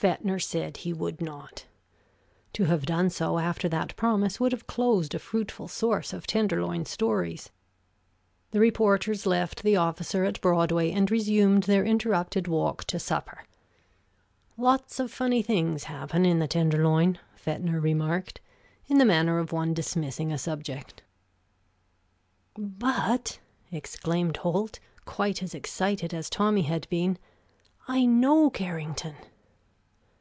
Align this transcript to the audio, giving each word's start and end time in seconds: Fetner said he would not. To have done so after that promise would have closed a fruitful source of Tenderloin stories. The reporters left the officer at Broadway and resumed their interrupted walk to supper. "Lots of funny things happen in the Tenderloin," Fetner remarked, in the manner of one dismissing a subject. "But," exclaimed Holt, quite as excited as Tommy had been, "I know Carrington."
Fetner 0.00 0.40
said 0.40 0.76
he 0.76 0.92
would 0.92 1.20
not. 1.20 1.66
To 2.52 2.66
have 2.66 2.86
done 2.86 3.10
so 3.10 3.40
after 3.40 3.68
that 3.68 3.96
promise 3.96 4.38
would 4.38 4.52
have 4.52 4.68
closed 4.68 5.12
a 5.12 5.18
fruitful 5.18 5.66
source 5.66 6.12
of 6.12 6.24
Tenderloin 6.24 6.84
stories. 6.86 7.50
The 8.52 8.60
reporters 8.60 9.26
left 9.26 9.64
the 9.64 9.74
officer 9.74 10.22
at 10.24 10.40
Broadway 10.40 10.92
and 10.92 11.10
resumed 11.10 11.64
their 11.64 11.84
interrupted 11.84 12.46
walk 12.46 12.84
to 12.84 13.00
supper. 13.00 13.44
"Lots 14.56 15.00
of 15.00 15.10
funny 15.10 15.42
things 15.42 15.82
happen 15.82 16.24
in 16.24 16.38
the 16.38 16.46
Tenderloin," 16.46 17.18
Fetner 17.36 17.82
remarked, 17.82 18.40
in 18.86 18.98
the 18.98 19.04
manner 19.04 19.40
of 19.40 19.50
one 19.50 19.74
dismissing 19.74 20.30
a 20.30 20.38
subject. 20.38 21.02
"But," 22.56 23.40
exclaimed 23.72 24.36
Holt, 24.36 24.78
quite 25.06 25.42
as 25.42 25.56
excited 25.56 26.14
as 26.14 26.30
Tommy 26.30 26.62
had 26.62 26.88
been, 26.88 27.18
"I 27.88 28.06
know 28.06 28.48
Carrington." 28.48 29.16